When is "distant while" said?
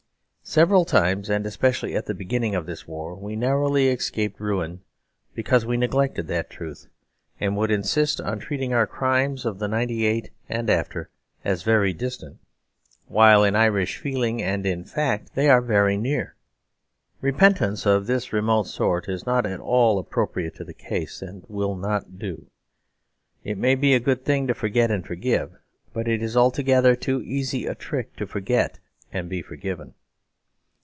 11.93-13.45